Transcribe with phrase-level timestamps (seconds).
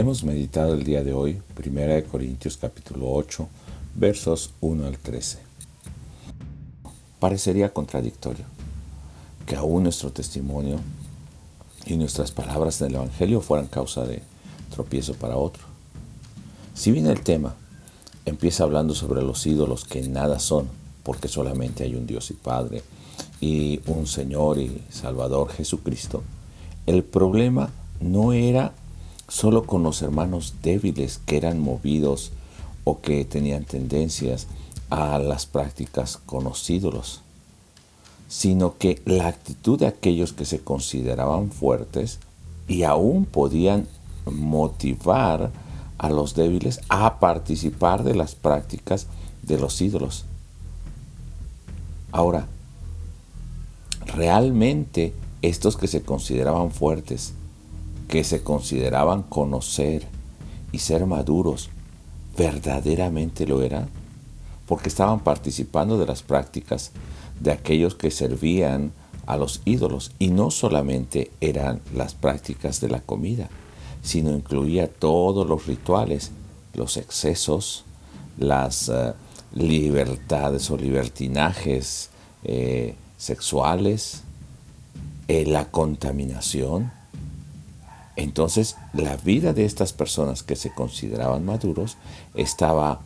[0.00, 3.46] Hemos meditado el día de hoy 1 Corintios capítulo 8,
[3.96, 5.40] versos 1 al 13.
[7.18, 8.46] Parecería contradictorio
[9.44, 10.78] que aún nuestro testimonio
[11.84, 14.22] y nuestras palabras del Evangelio fueran causa de
[14.70, 15.64] tropiezo para otro.
[16.72, 17.54] Si bien el tema
[18.24, 20.66] empieza hablando sobre los ídolos que nada son,
[21.02, 22.82] porque solamente hay un Dios y Padre
[23.42, 26.22] y un Señor y Salvador Jesucristo,
[26.86, 27.68] el problema
[28.00, 28.72] no era
[29.30, 32.32] solo con los hermanos débiles que eran movidos
[32.82, 34.48] o que tenían tendencias
[34.90, 37.22] a las prácticas con los ídolos,
[38.28, 42.18] sino que la actitud de aquellos que se consideraban fuertes
[42.66, 43.86] y aún podían
[44.26, 45.52] motivar
[45.96, 49.06] a los débiles a participar de las prácticas
[49.42, 50.24] de los ídolos.
[52.10, 52.48] Ahora,
[54.06, 57.32] realmente estos que se consideraban fuertes,
[58.10, 60.04] que se consideraban conocer
[60.72, 61.70] y ser maduros,
[62.36, 63.88] verdaderamente lo eran,
[64.66, 66.90] porque estaban participando de las prácticas
[67.38, 68.90] de aquellos que servían
[69.26, 73.48] a los ídolos y no solamente eran las prácticas de la comida,
[74.02, 76.32] sino incluía todos los rituales,
[76.74, 77.84] los excesos,
[78.38, 79.12] las eh,
[79.54, 82.10] libertades o libertinajes
[82.42, 84.24] eh, sexuales,
[85.28, 86.98] eh, la contaminación.
[88.16, 91.96] Entonces, la vida de estas personas que se consideraban maduros
[92.34, 93.00] estaba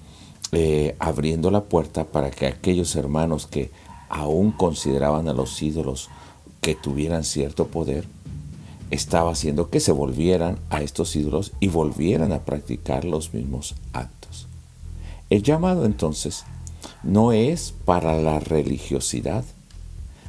[1.01, 3.71] abriendo la puerta para que aquellos hermanos que
[4.09, 6.09] aún consideraban a los ídolos
[6.61, 8.07] que tuvieran cierto poder,
[8.91, 14.47] estaba haciendo que se volvieran a estos ídolos y volvieran a practicar los mismos actos.
[15.31, 16.45] El llamado entonces
[17.03, 19.45] no es para la religiosidad,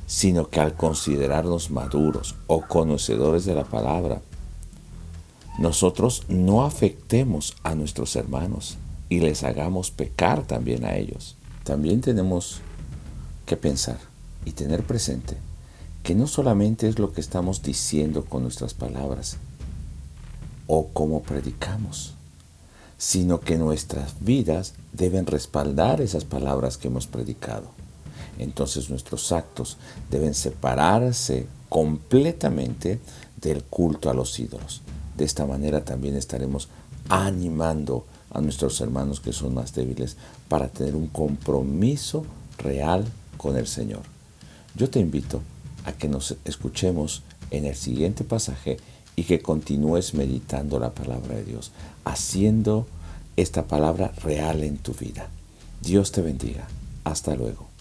[0.08, 4.22] sino que al considerarnos maduros o conocedores de la palabra,
[5.58, 8.78] nosotros no afectemos a nuestros hermanos
[9.10, 11.38] y les hagamos pecar también a ellos.
[11.64, 12.60] También tenemos
[13.46, 13.98] que pensar
[14.44, 15.38] y tener presente
[16.04, 19.38] que no solamente es lo que estamos diciendo con nuestras palabras
[20.68, 22.14] o cómo predicamos,
[22.98, 27.68] sino que nuestras vidas deben respaldar esas palabras que hemos predicado.
[28.38, 29.78] Entonces nuestros actos
[30.12, 33.00] deben separarse completamente
[33.42, 34.82] del culto a los ídolos.
[35.18, 36.70] De esta manera también estaremos
[37.10, 40.18] animando a nuestros hermanos que son más débiles
[40.50, 42.26] para tener un compromiso
[42.58, 43.06] real
[43.38, 44.02] con el Señor.
[44.76, 45.42] Yo te invito
[45.86, 48.78] a que nos escuchemos en el siguiente pasaje
[49.16, 51.72] y que continúes meditando la palabra de Dios,
[52.04, 52.88] haciendo
[53.38, 55.30] esta palabra real en tu vida.
[55.82, 56.68] Dios te bendiga.
[57.04, 57.75] Hasta luego.